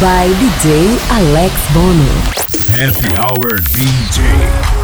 by 0.00 0.28
DJ 0.28 0.96
Alex 1.10 1.54
Bonno. 1.72 2.06
Happy 2.70 3.16
Hour 3.16 3.58
DJ. 3.58 4.78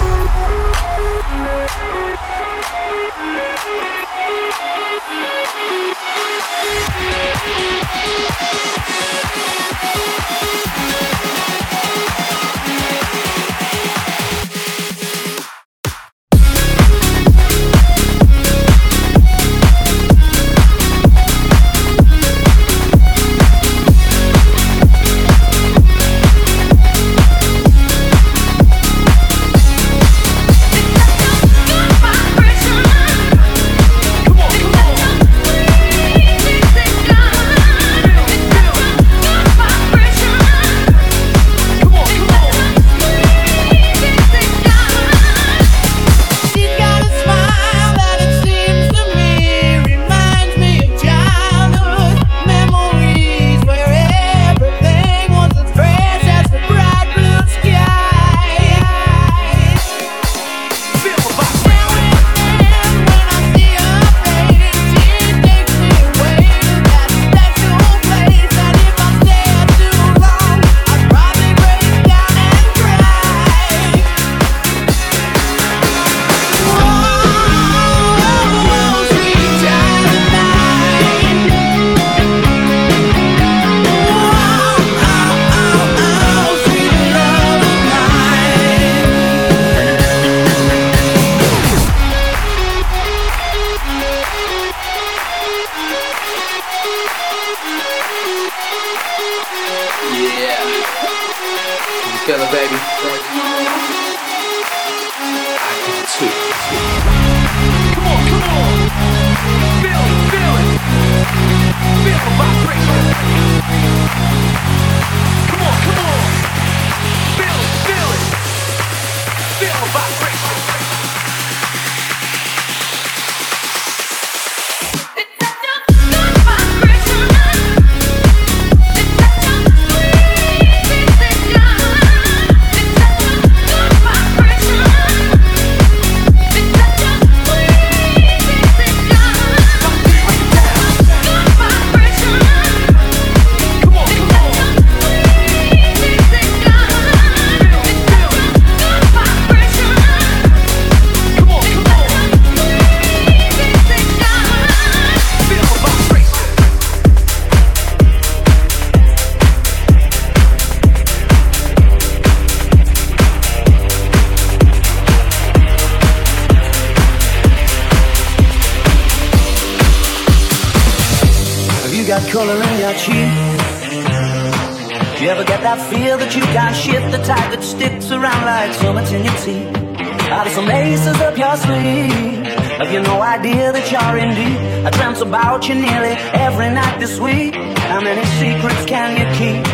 About 185.26 185.68
you 185.68 185.74
nearly 185.74 186.14
every 186.46 186.70
night 186.70 186.98
this 187.00 187.18
week. 187.18 187.54
How 187.54 188.00
many 188.00 188.24
secrets 188.40 188.84
can 188.84 189.16
you 189.16 189.26
keep? 189.38 189.64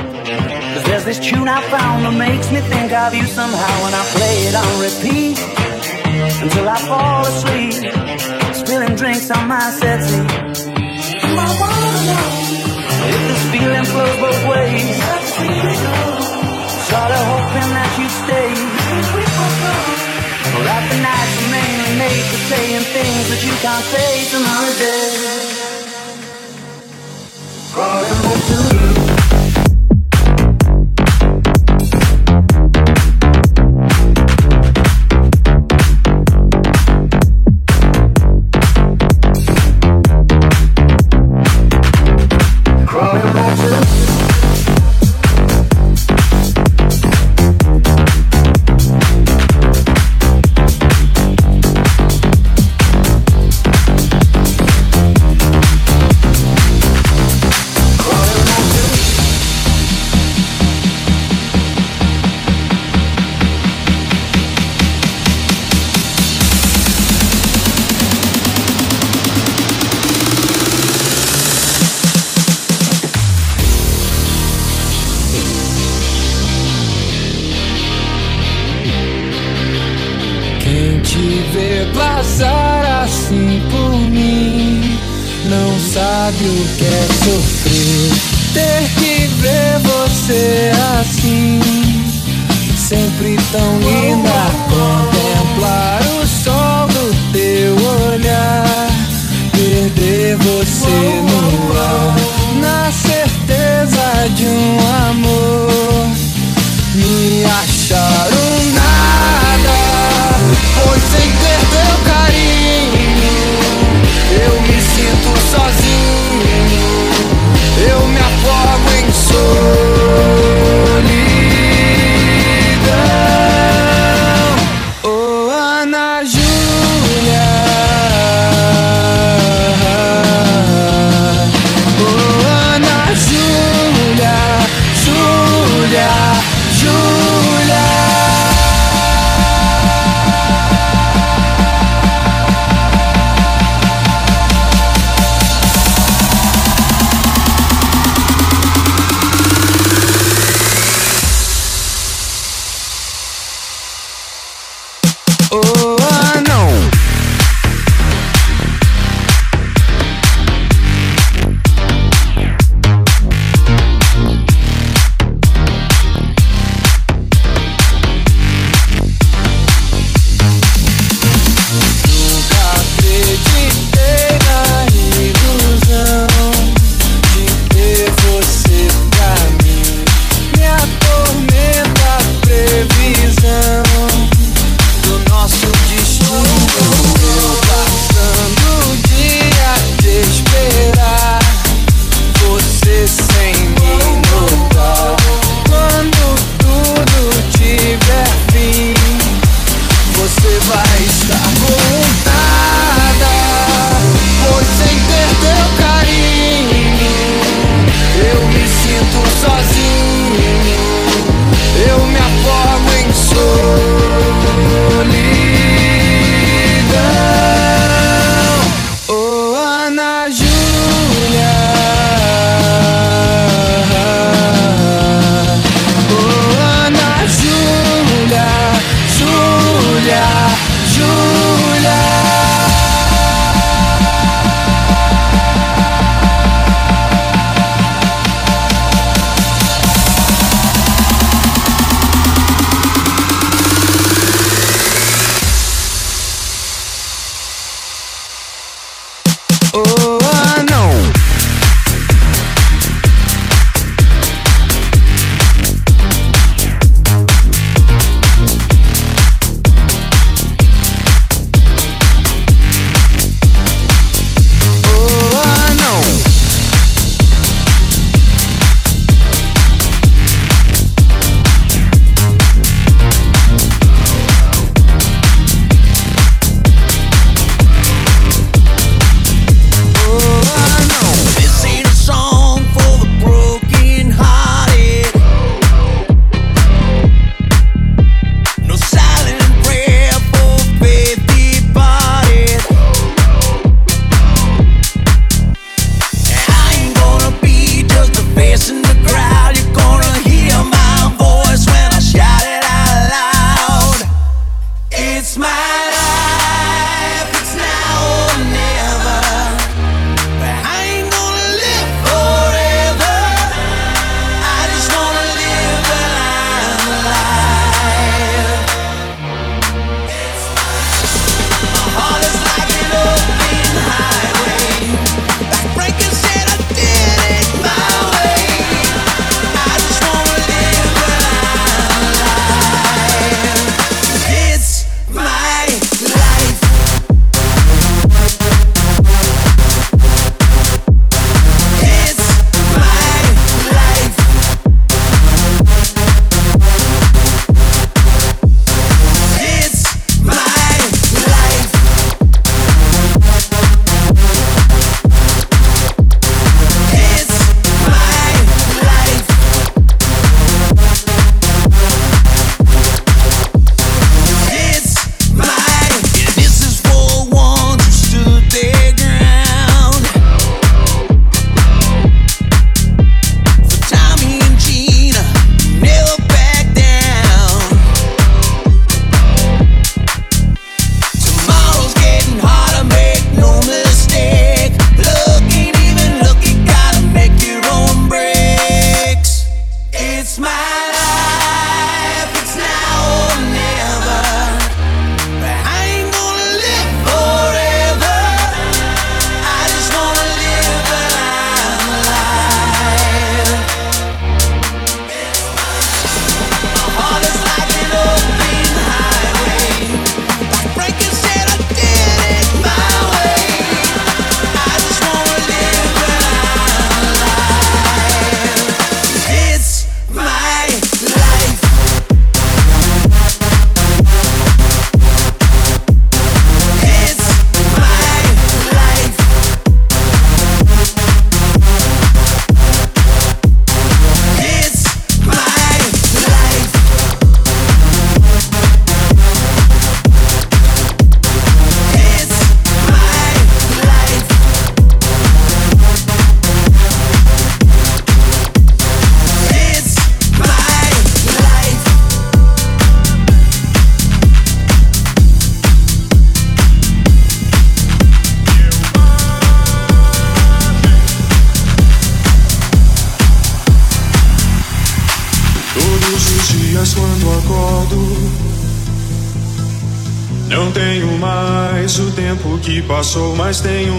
Cause 0.74 0.84
there's 0.84 1.04
this 1.04 1.18
tune 1.18 1.48
I 1.48 1.60
found 1.68 2.04
that 2.04 2.16
makes 2.16 2.50
me 2.52 2.60
think 2.60 2.92
of 2.92 3.14
you 3.14 3.26
somehow 3.26 3.74
when 3.82 3.94
I 3.94 4.04
play 4.14 4.36
it 4.46 4.54
on 4.54 4.70
repeat 4.86 5.38
until 6.42 6.68
I 6.68 6.78
fall 6.86 7.26
asleep, 7.26 7.74
spilling 8.54 8.94
drinks 8.94 9.30
on 9.30 9.48
my 9.48 9.70
settee. 9.70 10.26
If 13.10 13.20
this 13.28 13.42
feeling 13.50 13.86
flows 13.90 14.16
both 14.22 14.42
ways, 14.54 14.96
sort 16.90 17.10
of 17.10 17.22
hoping 17.32 17.70
that 17.74 17.90
you 17.98 18.08
stay. 18.22 18.50
Well, 20.54 20.64
that 20.66 20.84
the 20.90 20.98
nights 21.02 21.34
are 21.42 21.50
mainly 21.50 21.92
made 21.98 22.24
for 22.30 22.40
saying 22.50 22.84
things 22.94 23.24
that 23.30 23.42
you 23.46 23.54
can't 23.62 23.86
say 23.90 24.10
tomorrow 24.30 24.74
day. 24.78 25.39
Crawling 27.80 28.09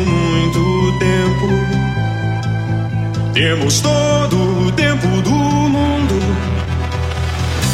muito 0.06 1.00
tempo. 1.00 1.48
Temos 3.34 3.82
todo 3.82 4.68
o 4.68 4.72
tempo 4.72 5.08
do 5.22 5.32
mundo. 5.32 6.20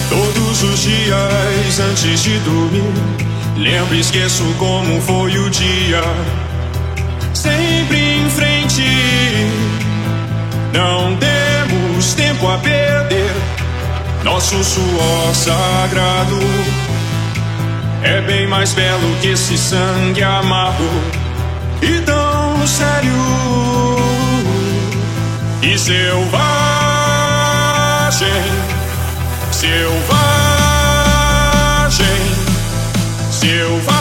Todos 0.10 0.64
os 0.64 0.80
dias 0.82 1.80
antes 1.80 2.24
de 2.24 2.40
dormir, 2.40 2.94
lembro 3.58 3.96
e 3.96 4.00
esqueço 4.00 4.44
como 4.58 5.02
foi 5.02 5.38
o 5.38 5.50
dia. 5.50 6.02
Sempre 7.34 7.98
em 7.98 8.30
frente, 8.30 8.84
não 10.74 11.16
temos 11.18 12.14
tempo 12.14 12.48
a 12.48 12.58
perder. 12.58 13.32
Nosso 14.24 14.64
suor 14.64 15.34
sagrado 15.34 16.40
é 18.04 18.22
bem 18.22 18.48
mais 18.48 18.74
belo 18.74 19.16
que 19.22 19.30
esse 19.30 19.58
sangue 19.58 20.24
amargo 20.24 20.84
e 21.82 22.00
sério 22.68 23.14
e 25.62 25.78
selvagem, 25.78 26.28
selvagem, 29.52 30.08
selvagem. 33.32 33.97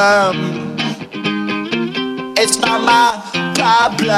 Problem. 0.00 0.76
It's 2.38 2.58
not 2.58 2.80
my 2.80 3.20
problem. 3.54 4.14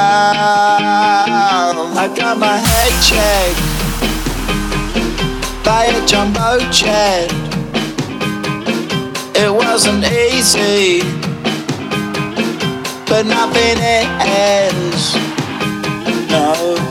I 2.03 2.07
got 2.15 2.37
my 2.37 2.57
head 2.69 2.93
checked 3.09 3.59
by 5.65 5.83
a 5.97 6.05
jumbo 6.07 6.59
jet. 6.71 7.29
It 9.35 9.51
wasn't 9.53 10.05
easy, 10.05 11.01
but 13.09 13.25
nothing 13.25 13.77
ends. 14.21 15.15
No. 16.31 16.82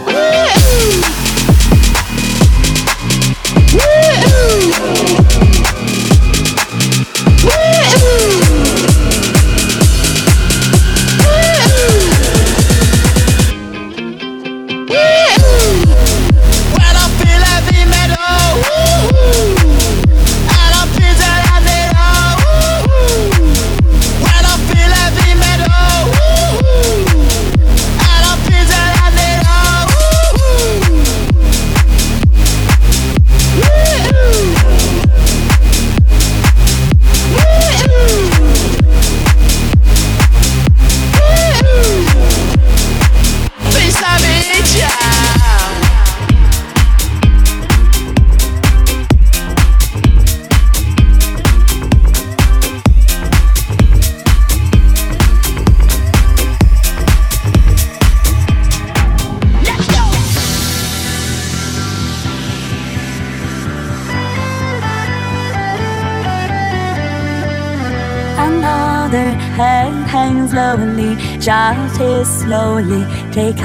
Is 72.02 72.26
slowly 72.40 73.04
taken. 73.30 73.62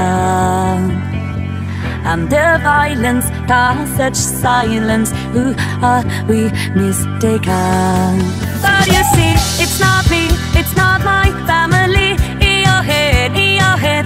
And 2.05 2.29
the 2.29 2.59
violence 2.61 3.25
caused 3.47 3.97
such 3.97 4.15
silence. 4.15 5.09
Who 5.33 5.55
are 5.81 6.05
we 6.29 6.51
mistaken? 6.77 8.21
But 8.61 8.85
you 8.93 9.01
see, 9.15 9.33
it's 9.63 9.79
not 9.79 10.07
me, 10.11 10.27
it's 10.53 10.75
not 10.77 11.03
my 11.03 11.31
family. 11.49 12.11
In 12.45 12.61
your 12.67 12.83
head, 12.91 13.31
in 13.31 13.55
your 13.57 13.77
head, 13.85 14.05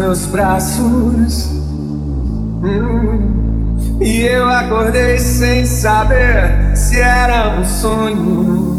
meus 0.00 0.24
braços. 0.26 1.50
E 4.00 4.22
eu 4.22 4.48
acordei 4.48 5.18
sem 5.18 5.66
saber 5.66 6.74
se 6.74 6.98
era 6.98 7.50
um 7.50 7.64
sonho. 7.66 8.70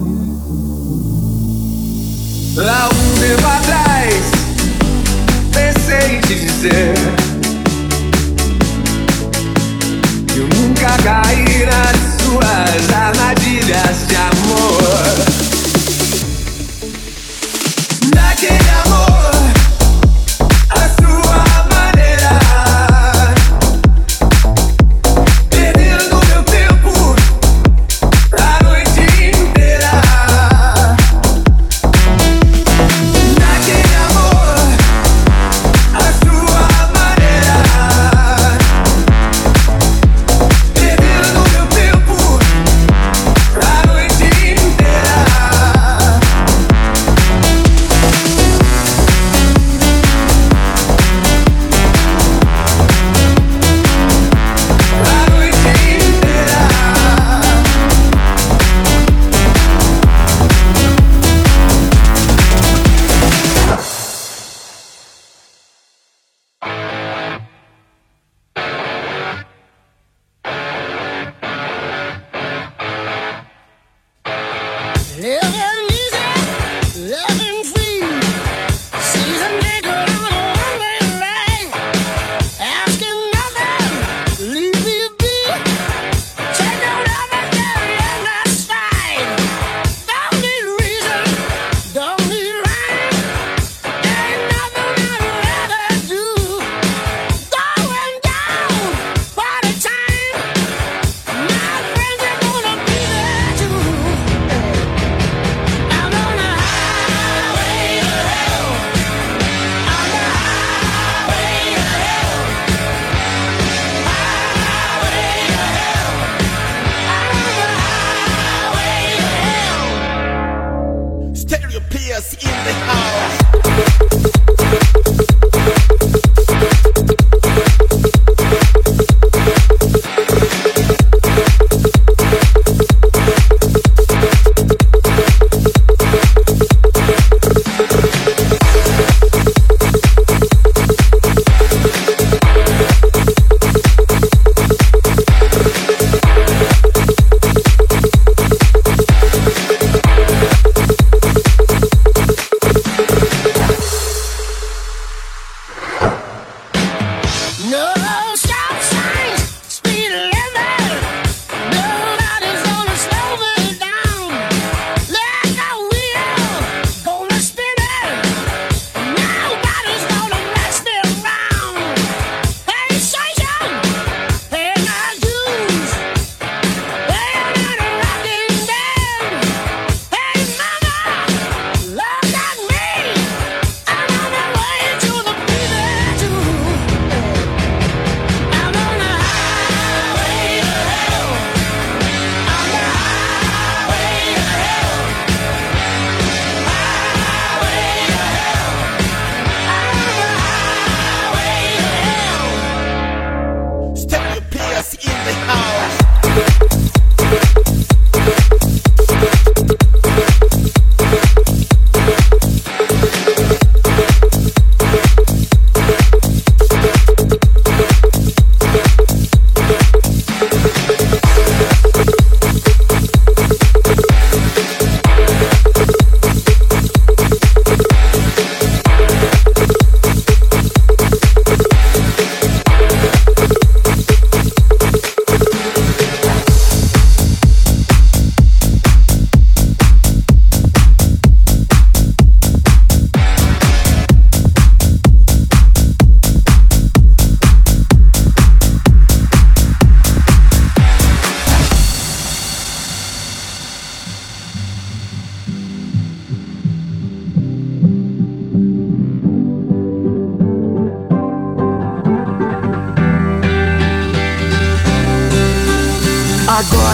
Há 2.57 2.87
um 2.87 3.19
tempo 3.19 3.47
atrás, 3.47 4.31
pensei 5.53 6.17
em 6.17 6.21
te 6.21 6.35
dizer 6.39 6.93
que 10.27 10.39
eu 10.39 10.47
nunca 10.47 10.97
caí 11.03 11.65
nas 11.67 11.97
suas 12.23 12.91
armadilhas 12.93 14.07
de 14.07 14.15
amor. 14.15 14.90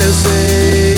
eu 0.08 0.14
sei 0.14 0.96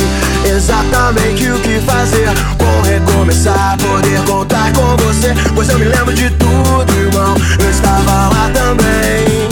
exatamente 0.56 1.50
o 1.50 1.60
que 1.62 1.80
fazer. 1.82 2.30
Vou 2.60 2.82
recomeçar, 2.84 3.76
poder 3.78 4.20
contar 4.26 4.72
com 4.74 4.96
você. 4.98 5.34
Pois 5.56 5.68
eu 5.70 5.80
me 5.80 5.86
lembro 5.86 6.14
de 6.14 6.30
tudo, 6.32 6.94
irmão. 6.94 7.36
Eu 7.60 7.70
estava 7.72 8.30
lá 8.30 8.52
também. 8.54 9.50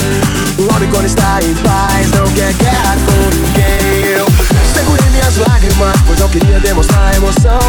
O 0.59 0.75
homem 0.75 0.89
quando 0.91 1.05
está 1.05 1.39
em 1.41 1.55
paz 1.55 2.11
não 2.11 2.27
quer 2.33 2.53
guerra 2.53 2.95
com 3.05 3.35
ninguém. 3.35 4.11
Eu 4.11 4.25
segurei 4.75 5.09
minhas 5.09 5.37
lágrimas, 5.37 6.01
pois 6.05 6.19
não 6.19 6.29
queria 6.29 6.59
demonstrar 6.59 7.15
emoção. 7.15 7.59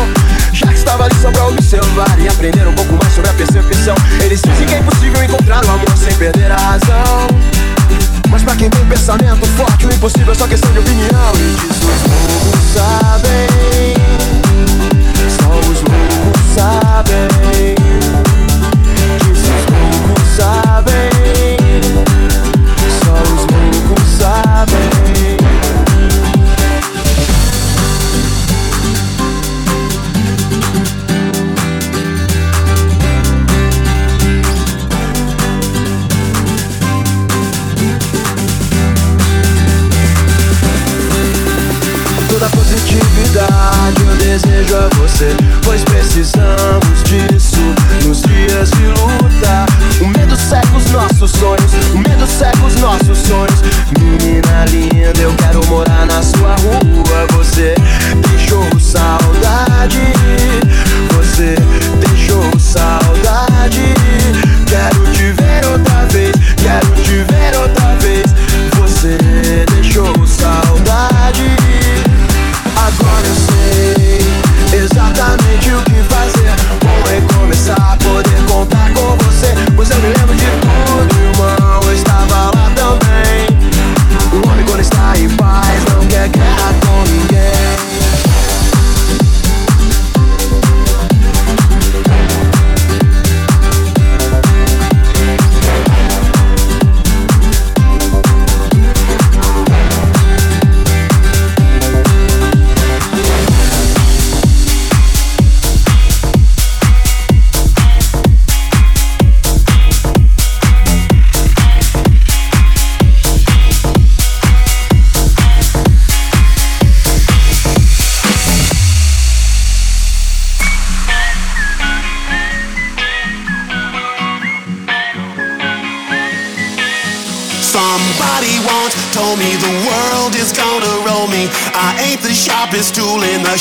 Já 0.52 0.66
que 0.66 0.74
estava 0.74 1.04
ali 1.04 1.14
só 1.22 1.30
pra 1.30 1.46
observar 1.46 2.18
e 2.20 2.28
aprender 2.28 2.66
um 2.66 2.74
pouco 2.74 2.98
mais 3.02 3.14
sobre 3.14 3.30
a 3.30 3.34
percepção. 3.34 3.94
Eles 4.22 4.42
dizem 4.42 4.66
que 4.66 4.74
é 4.74 4.78
impossível 4.80 5.22
encontrar 5.22 5.64
o 5.64 5.70
amor 5.70 5.96
sem 5.96 6.14
perder 6.16 6.50
a 6.52 6.56
razão 6.56 7.57
pra 8.48 8.56
quem 8.56 8.70
tem 8.70 8.84
pensamento 8.86 9.46
forte 9.58 9.86
O 9.86 9.92
impossível 9.92 10.32
é 10.32 10.34
só 10.34 10.48
questão 10.48 10.72
de 10.72 10.78
opinião. 10.78 11.32
E 11.36 12.72
sabem 12.72 13.77